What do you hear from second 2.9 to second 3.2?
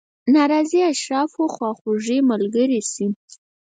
شي.